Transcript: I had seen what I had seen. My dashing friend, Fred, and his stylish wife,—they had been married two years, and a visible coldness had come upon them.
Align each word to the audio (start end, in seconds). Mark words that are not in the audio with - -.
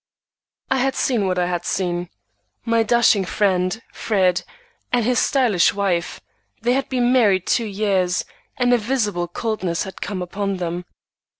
I 0.71 0.77
had 0.79 0.95
seen 0.95 1.27
what 1.27 1.37
I 1.37 1.45
had 1.45 1.63
seen. 1.63 2.09
My 2.65 2.81
dashing 2.81 3.23
friend, 3.23 3.79
Fred, 3.93 4.41
and 4.91 5.05
his 5.05 5.19
stylish 5.19 5.75
wife,—they 5.75 6.73
had 6.73 6.89
been 6.89 7.13
married 7.13 7.45
two 7.45 7.67
years, 7.67 8.25
and 8.57 8.73
a 8.73 8.79
visible 8.79 9.27
coldness 9.27 9.83
had 9.83 10.01
come 10.01 10.23
upon 10.23 10.57
them. 10.57 10.85